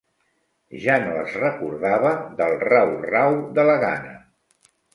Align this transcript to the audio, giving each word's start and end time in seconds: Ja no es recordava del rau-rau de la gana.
Ja 0.85 0.95
no 1.03 1.11
es 1.23 1.35
recordava 1.41 2.15
del 2.41 2.59
rau-rau 2.65 3.39
de 3.61 3.69
la 3.71 3.79
gana. 3.87 4.19